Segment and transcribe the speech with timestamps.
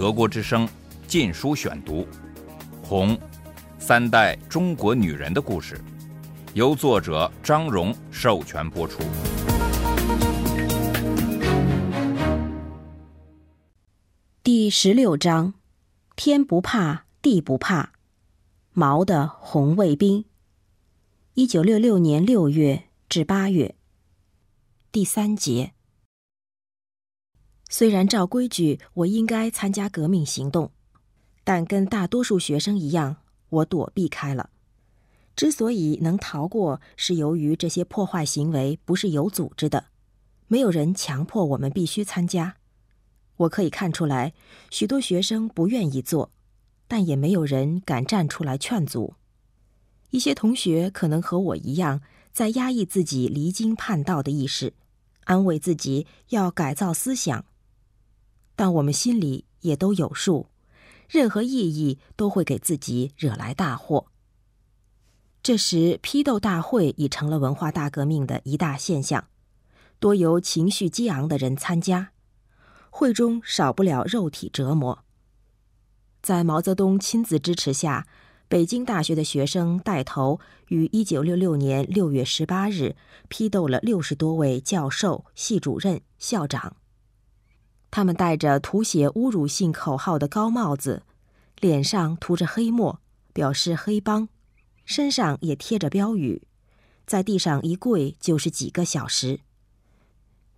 [0.00, 0.66] 德国之声
[1.06, 1.96] 《禁书选读》，
[2.82, 3.14] 《红》，
[3.78, 5.78] 三代中国女人的故事，
[6.54, 9.02] 由作者张荣授权播出。
[14.42, 15.52] 第十六章：
[16.16, 17.92] 天不怕地不怕。
[18.72, 20.24] 毛的红卫兵。
[21.34, 23.74] 一九六六年六月至八月。
[24.90, 25.74] 第三节。
[27.72, 30.72] 虽然照规矩我应该参加革命行动，
[31.44, 34.50] 但跟大多数学生一样，我躲避开了。
[35.36, 39.84] 之所以能逃过，是由于这些破坏行为不是有组织的，
[40.48, 42.56] 没有人强迫我们必须参加。
[43.36, 44.34] 我可以看出来，
[44.70, 46.32] 许多学生不愿意做，
[46.88, 49.14] 但也没有人敢站出来劝阻。
[50.10, 52.02] 一些同学可能和我一样，
[52.32, 54.74] 在压抑自己离经叛道的意识，
[55.24, 57.44] 安慰自己要改造思想。
[58.60, 60.48] 但我们心里也都有数，
[61.08, 64.08] 任何异议都会给自己惹来大祸。
[65.42, 69.28] 这时，批斗大会已成了文化大革命的一大现象，
[69.98, 72.10] 多由情绪激昂的人参加，
[72.90, 75.06] 会中少不了肉体折磨。
[76.20, 78.06] 在毛泽东亲自支持下，
[78.46, 80.38] 北京大学的学生带头，
[80.68, 82.94] 于一九六六年六月十八日
[83.30, 86.76] 批斗了六十多位教授、系主任、校长。
[87.90, 91.02] 他们戴着涂写侮辱性口号的高帽子，
[91.58, 93.00] 脸上涂着黑墨，
[93.32, 94.28] 表示黑帮，
[94.84, 96.42] 身上也贴着标语，
[97.04, 99.40] 在地上一跪就是几个小时。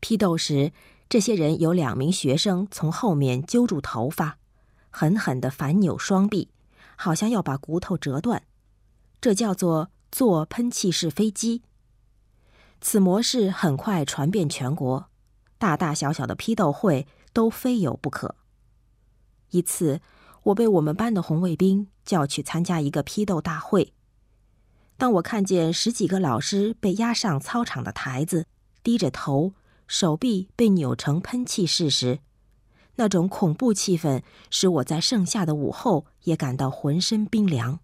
[0.00, 0.72] 批斗时，
[1.08, 4.38] 这些人有两名学生从后面揪住头发，
[4.90, 6.48] 狠狠地反扭双臂，
[6.96, 8.42] 好像要把骨头折断。
[9.20, 11.62] 这叫做坐喷气式飞机。
[12.80, 15.08] 此模式很快传遍全国，
[15.58, 17.06] 大大小小的批斗会。
[17.32, 18.36] 都非有不可。
[19.50, 20.00] 一次，
[20.44, 23.92] 我被我们班的红卫兵叫去参加一个批斗大会。
[24.96, 28.46] 当我看见十几个老师被押上操场的台子，
[28.82, 29.54] 低着头，
[29.86, 32.20] 手臂被扭成喷气式时，
[32.96, 37.80] 那种恐怖气氛使我在盛夏的午后也感到浑身冰凉。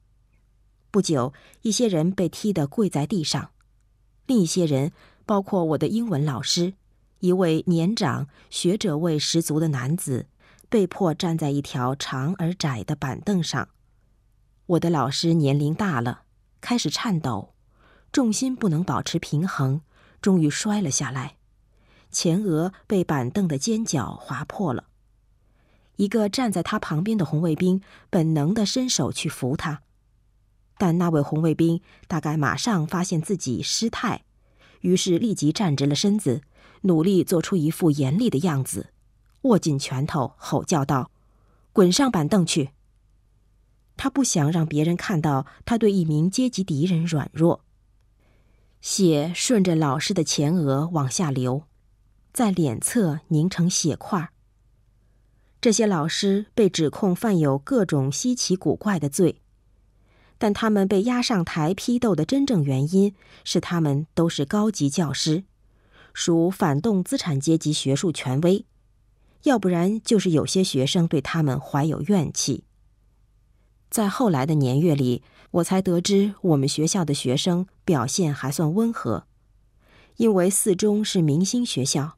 [0.91, 1.33] 不久，
[1.63, 3.51] 一些人被踢得跪在地上，
[4.27, 4.93] 另一些人，
[5.25, 6.75] 包括我的英文老师。
[7.27, 10.27] 一位年长、学者味十足的男子
[10.69, 13.69] 被迫站在一条长而窄的板凳上。
[14.67, 16.23] 我的老师年龄大了，
[16.61, 17.53] 开始颤抖，
[18.13, 19.81] 重心不能保持平衡，
[20.23, 21.35] 终于摔了下来，
[22.13, 24.85] 前额被板凳的尖角划破了。
[25.97, 29.83] 一个站在他旁边的红卫兵本能地伸手去扶他，
[30.79, 34.23] 但那位红卫兵大概马上发现自己失态，
[34.83, 36.43] 于是立即站直了身子。
[36.87, 38.91] 努力做出一副严厉的样子，
[39.43, 41.11] 握紧拳头，吼叫道
[41.73, 42.71] ：“滚上板凳去！”
[43.97, 47.65] 他不想让别人看到他对一名阶级敌人软弱。
[48.81, 51.65] 血顺着老师的前额往下流，
[52.33, 54.31] 在脸侧凝成血块。
[55.61, 59.41] 这些老师被指控犯有各种稀奇古怪的罪，
[60.39, 65.45] 但他们被押上台批斗的真正原因是他们都是高级教师。
[66.19, 68.65] 属反动资产阶级学术权威，
[69.43, 72.65] 要不然就是有些学生对他们怀有怨气。
[73.91, 79.27] 在后来的年月里，我才得知我们学校的学生表现还算温和，
[80.17, 82.17] 因为四中是明星学校，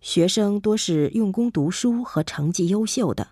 [0.00, 3.30] 学生多是用功读书和成绩优秀的。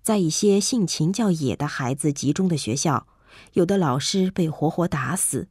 [0.00, 3.08] 在一些性情较野的孩子集中的学校，
[3.54, 5.48] 有的老师被活活打死。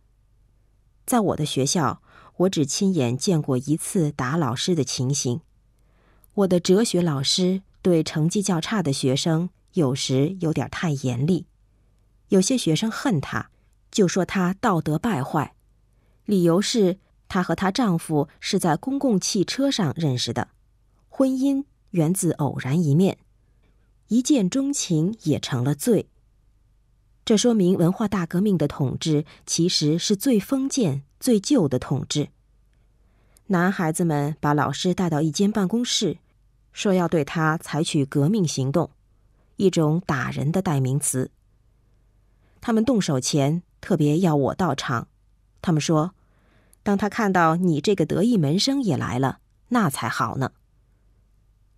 [1.05, 2.01] 在我的学校。
[2.37, 5.41] 我只亲眼见过一次打老师的情形。
[6.33, 11.45] 我的哲学老师对成绩较差的学生有时有点太严厉，
[12.29, 13.49] 有些学生恨他，
[13.89, 15.55] 就说他道德败坏，
[16.25, 20.49] 理由是她和她丈夫是在公共汽车上认识的，
[21.09, 23.17] 婚姻源自偶然一面，
[24.09, 26.07] 一见钟情也成了罪。
[27.25, 31.03] 这说明文化大革命的统治其实是最封建。
[31.19, 32.29] 最旧的统治。
[33.47, 36.17] 男孩子们把老师带到一间办公室，
[36.73, 38.89] 说要对他采取革命行动，
[39.55, 41.31] 一种打人的代名词。
[42.59, 45.07] 他们动手前特别要我到场。
[45.61, 46.13] 他们说，
[46.83, 50.51] 当他看到你这个得意门生也来了，那才好呢。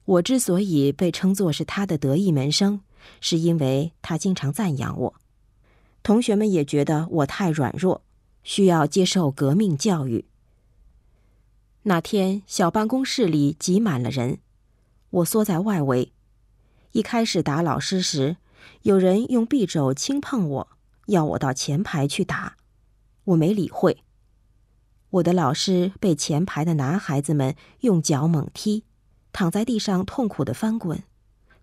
[0.06, 2.82] 我之所以被称作是他的得意门生，
[3.22, 5.14] 是因为他经常赞扬我。
[6.02, 8.02] 同学们也觉得我太软弱。
[8.50, 10.26] 需要接受革命教育。
[11.84, 14.40] 那天，小办公室里挤满了人，
[15.12, 16.12] 我缩在外围。
[16.94, 18.38] 一开始打老师时，
[18.82, 20.68] 有人用匕首轻碰我，
[21.06, 22.58] 要我到前排去打，
[23.26, 24.04] 我没理会。
[25.12, 28.84] 我的老师被前排的男孩子们用脚猛踢，
[29.32, 31.04] 躺在地上痛苦的翻滚，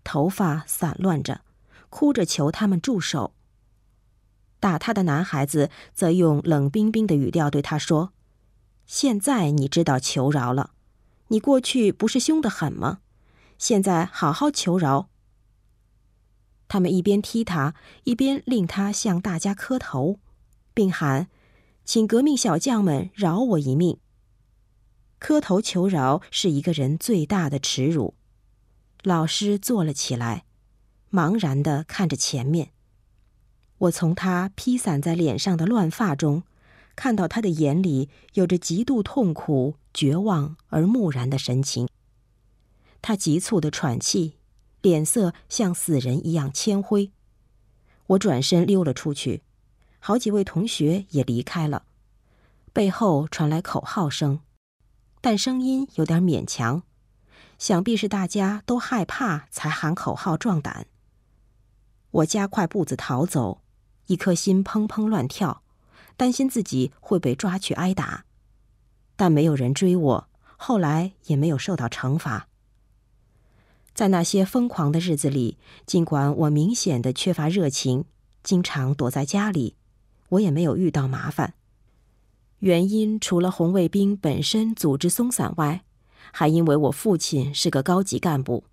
[0.05, 1.41] 头发散乱着，
[1.89, 3.33] 哭着求他们住手。
[4.59, 8.13] 打他的男孩子则用冷冰冰的语调对他说
[8.85, 10.71] ：“现在你知道求饶了，
[11.27, 12.99] 你过去不是凶得很吗？
[13.57, 15.09] 现在好好求饶。”
[16.67, 20.19] 他们一边踢他，一边令他向大家磕头，
[20.73, 21.27] 并喊
[21.85, 23.99] ：“请革命小将们饶我一命。”
[25.19, 28.15] 磕头求饶是一个人最大的耻辱。
[29.03, 30.45] 老师坐了起来，
[31.11, 32.71] 茫然的看着前面。
[33.77, 36.43] 我从他披散在脸上的乱发中，
[36.95, 41.87] 看到他的眼里有着极度痛苦、绝望而木然的神情。
[43.01, 44.35] 他急促的喘气。
[44.83, 47.11] 脸色像死人一样铅灰，
[48.05, 49.41] 我转身溜了出去，
[49.99, 51.83] 好几位同学也离开了。
[52.71, 54.39] 背后传来口号声，
[55.19, 56.83] 但声音有点勉强，
[57.57, 60.85] 想必是大家都害怕才喊口号壮胆。
[62.11, 63.61] 我加快步子逃走，
[64.07, 65.61] 一颗心砰砰乱跳，
[66.17, 68.25] 担心自己会被抓去挨打，
[69.15, 70.27] 但没有人追我，
[70.57, 72.47] 后来也没有受到惩罚。
[73.93, 78.05] 在那些疯狂的日子里，尽管我明显的缺乏热情，
[78.43, 79.75] 经常躲在家里，
[80.29, 81.55] 我也没有遇到麻烦。
[82.59, 85.83] 原因除了红卫兵本身组织松散外，
[86.31, 88.63] 还因为我父亲是个高级干部。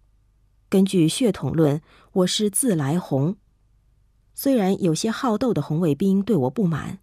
[0.68, 1.80] 根据血统论，
[2.12, 3.36] 我是自来红。
[4.34, 6.98] 虽然有些好斗的红卫兵对我不满，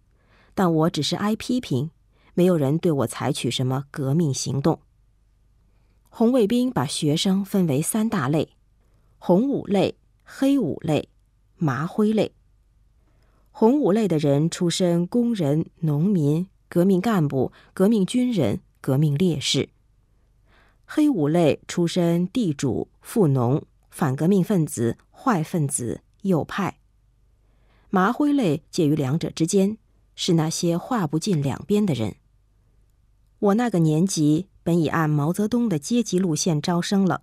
[0.54, 1.90] 但我只是挨批评，
[2.34, 4.80] 没有人对我采取什么革命行动。
[6.10, 8.50] 红卫兵把学生分为三大类：
[9.18, 11.08] 红五类、黑五类、
[11.56, 12.32] 麻灰类。
[13.50, 19.68] 红五类的人出身工人、农民、革命干部、革命军人、革命烈士；
[20.84, 26.74] 黑五类出身地主、富农、反革命分子、坏分子、右派；
[27.94, 29.76] 麻灰类介于两者之间，
[30.16, 32.16] 是那些划不进两边的人。
[33.38, 34.48] 我那个年级。
[34.64, 37.22] 本已按毛泽东的阶级路线招生了，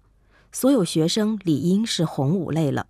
[0.51, 2.87] 所有学生理应是红五类了。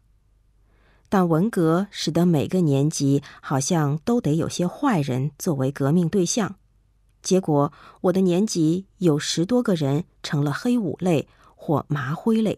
[1.08, 6.56] 但文革使得每个年级好像都得有些坏人作为革命对象，
[7.22, 7.72] 结果
[8.02, 12.58] 我的年级有十多个人成了黑五类或麻灰类。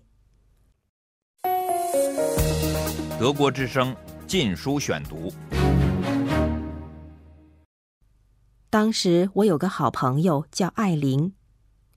[3.19, 3.93] 德国之声
[4.31, 5.29] 《禁书选读》。
[8.69, 11.33] 当时我有个好朋友叫艾琳。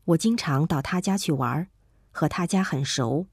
[0.07, 1.69] 我经常到他家去玩，
[2.11, 3.29] 和他家很熟。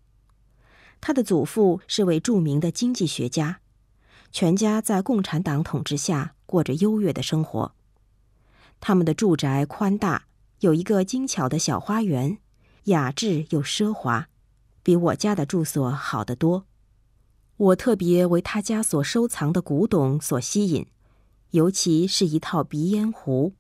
[1.00, 3.62] 他的祖父是位著名的经济学家，
[4.32, 7.74] 全家在共产党统治下过着优越的生活。
[8.80, 10.26] 他们的住宅宽大，
[10.60, 12.38] 有一个精巧的小花园，
[12.84, 14.28] 雅致又奢华，
[14.84, 16.68] 比我家的住所好得多。
[17.62, 20.88] 我特别为他家所收藏的古董所吸引，
[21.52, 23.54] 尤其是一套鼻烟壶。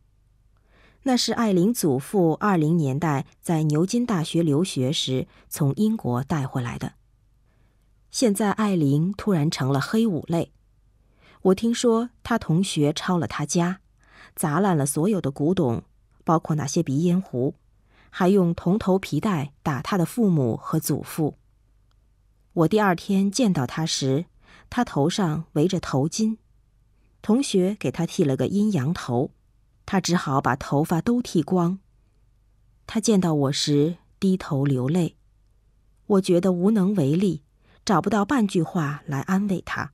[1.04, 6.94] 那是艾琳祖父二零年代在牛津大学留学时从英国带回来的。
[8.10, 10.52] 现在艾琳突然成了黑五类，
[11.44, 13.82] 我听说他同学抄了他家，
[14.36, 15.84] 砸烂了所有的古董，
[16.24, 17.54] 包括那些鼻烟壶，
[18.10, 21.36] 还用铜头皮带打他的父母和祖父。
[22.54, 24.26] 我第二天见到他时，
[24.70, 26.38] 他头上围着头巾，
[27.22, 29.32] 同学给他剃了个阴阳头。
[29.86, 31.80] 他只好把头发都剃光。
[32.88, 35.16] 他见到我时低头流泪，
[36.08, 37.42] 我觉得无能为力，
[37.86, 39.94] 找不到半句话来安慰他。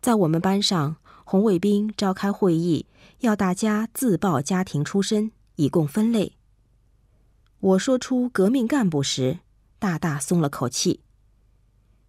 [0.00, 2.86] 在我们班上，红卫兵召开会议，
[3.20, 6.36] 要大家自报家庭出身，以供分类。
[7.58, 9.40] 我说出革命干部时，
[9.80, 11.00] 大大松了口气。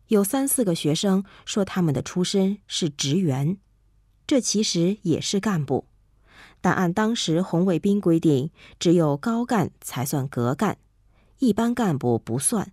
[0.08, 3.58] 有三四个学生说他们的出身是职员，
[4.28, 5.88] 这其实也是干部。
[6.62, 10.78] 但按当时红卫兵规定，只有高干才算革干，
[11.40, 12.72] 一般干部不算。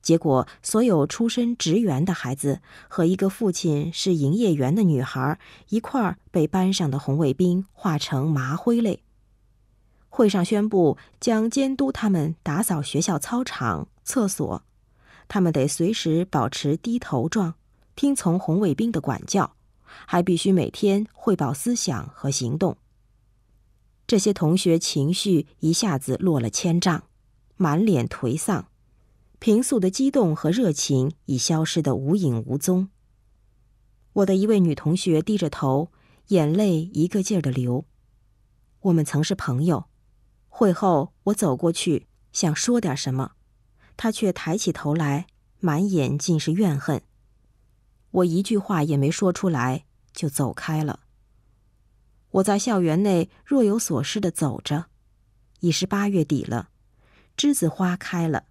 [0.00, 9.02] 结果，所有出身职员的孩子和一个父亲是营业员的女孩一块儿被班上的红卫兵划成麻灰类。
[10.08, 14.62] 会上宣布将监督他们打扫学校操场、厕所，
[15.32, 17.54] 他们得随时保持低头状，
[17.96, 22.76] 听从红卫兵的管教，还必须每天汇报思想和行动。
[24.06, 27.04] 这些同学情绪一下子落了千丈，
[27.56, 28.68] 满脸颓丧，
[29.38, 32.90] 平素的激动和热情已消失得无影无踪。
[34.12, 35.90] 我的一位女同学低着头，
[36.26, 37.86] 眼泪一个劲儿的流。
[38.80, 39.86] 我们曾是朋友，
[40.50, 43.32] 会后我走过去想说点什么，
[43.96, 45.26] 他却抬起头来，
[45.60, 47.02] 满眼尽是怨恨。
[48.10, 51.00] 我一句话也没说出来，就走开了。
[52.30, 54.86] 我在校园内若有所思的走着，
[55.60, 56.70] 已是八月底了，
[57.36, 58.44] 栀子花开了，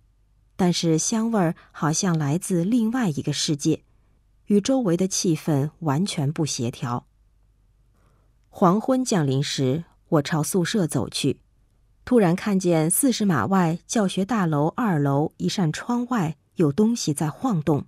[0.56, 3.84] 但是香味儿好像来自另外一个世界。
[4.48, 7.08] 与周围的气氛完全不协调。
[8.50, 11.40] 黄昏降临时，我朝宿舍走去，
[12.04, 17.86] 突然看见四十码外教学大楼二楼一扇窗外有东西在晃动，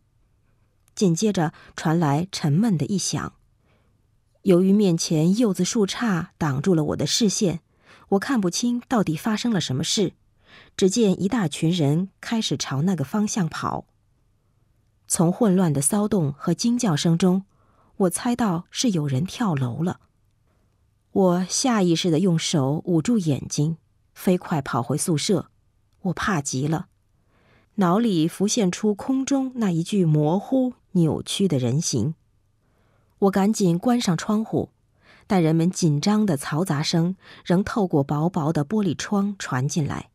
[0.96, 3.34] 紧接着传来沉闷的一响。
[4.43, 7.62] 由于面前柚子树杈挡住了我的视线，
[8.10, 10.13] 我看不清到底发生了什么事。
[10.77, 13.86] 只见一大群人开始朝那个方向跑。
[15.08, 17.46] 从混乱的骚动和惊叫声中，
[17.98, 20.00] 我猜到是有人跳楼了。
[21.12, 23.77] 我下意识的用手捂住眼睛，
[24.13, 25.50] 飞快跑回宿舍。
[26.03, 26.88] 我怕极了，
[27.75, 32.15] 脑里浮现出空中那一具模糊、扭曲的人形。
[33.20, 34.70] 我赶紧关上窗户，
[35.27, 37.15] 但人们紧张的嘈杂声
[37.46, 40.10] 仍透过薄薄的玻璃窗传进来。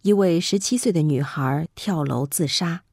[0.00, 2.84] 一位十七岁的女孩跳楼自杀。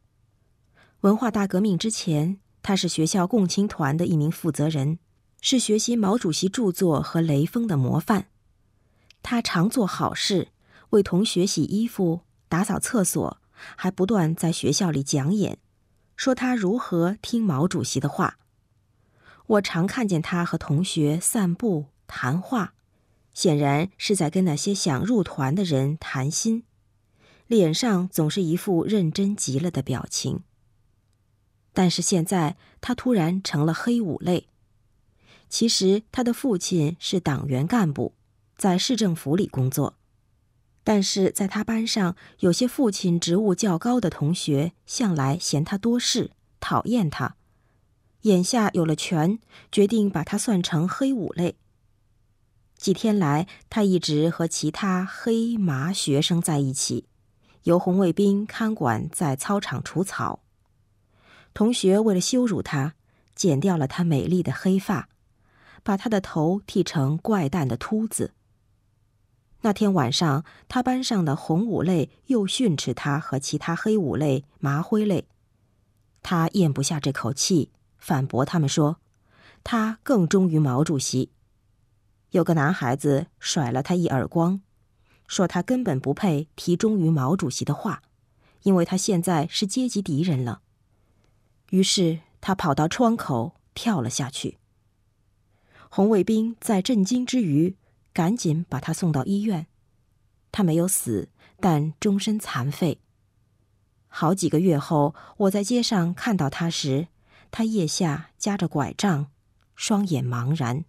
[1.01, 4.99] 文化大革命之前，她是学校共青团的一名负责人，
[5.39, 8.27] 是学习毛主席著作和雷锋的模范。
[9.23, 10.49] 他常做好事，
[10.91, 13.41] 为同学洗衣服、打扫厕所，
[13.75, 15.57] 还不断在学校里讲演，
[16.15, 18.37] 说他如何听毛主席的话。
[19.47, 22.73] 我常看见他和同学散步谈话，
[23.33, 26.63] 显然是在跟那些想入团的人谈心，
[27.47, 30.43] 脸上总是一副认真极了的表情。
[31.73, 34.47] 但是现在他突然成了黑五类。
[35.49, 38.13] 其实他的父亲是党员干部，
[38.63, 39.97] 在市政府里工作，
[40.85, 47.35] 但是在他班上有些父亲职务较高的同学向来嫌他多事，讨厌他。
[48.21, 49.37] 眼下有了权，
[49.69, 51.57] 决定把他算成黑五类。
[52.77, 57.09] 几天来，他一直和其他黑麻学生在一起，
[57.63, 60.41] 由红卫兵看管在操场除草。
[61.53, 62.93] 同学为了羞辱他，
[63.35, 65.09] 剪掉了他美丽的黑发，
[65.83, 68.31] 把他的头剃成怪诞的秃子。
[69.65, 75.25] 那天晚上，他班上的红五类又训斥他和其他黑五类、麻灰类，
[76.21, 78.97] 他咽不下这口气，反驳他们说
[79.63, 81.31] ：“他更忠于毛主席。”
[82.31, 84.59] 有个男孩子甩了他一耳光，
[85.27, 88.03] 说他根本不配提忠于毛主席的话，
[88.63, 90.61] 因为他现在是阶级敌人了。
[91.69, 94.57] 于是他跑到窗口跳了下去。
[95.89, 97.77] 红卫兵在震惊之余，
[98.13, 99.67] 赶紧把他送到医院。
[100.51, 101.29] 他没有死，
[101.59, 103.01] 但终身残废。
[104.07, 107.07] 好几个月后，我在街上看到他时，
[107.49, 109.31] 他腋下夹着拐杖，
[109.75, 110.85] 双眼茫然。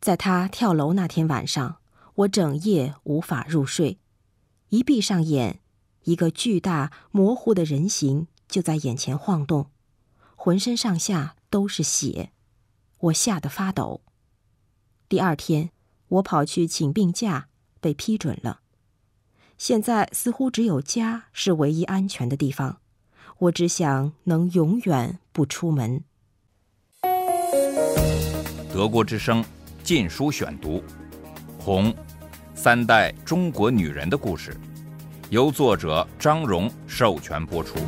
[0.00, 1.78] 在他跳楼那天晚上，
[2.14, 3.98] 我整夜无法入睡。
[4.68, 5.60] 一闭上眼，
[6.02, 8.26] 一个巨大模糊的人形。
[8.48, 9.70] 就在眼前晃动，
[10.36, 12.32] 浑身上下都是血，
[12.98, 14.02] 我吓得发抖。
[15.08, 15.70] 第二天，
[16.12, 17.48] 我跑去请病假，
[17.80, 18.60] 被批准了。
[19.56, 22.80] 现在似乎只有家是唯一安全的地方，
[23.38, 26.02] 我只想能永远不出门。
[28.70, 29.42] 德国之声
[29.82, 30.78] 《禁书选读》，
[31.58, 31.90] 《红》，
[32.54, 34.54] 三代中国女人的故事，
[35.30, 37.78] 由作者张荣授权播出。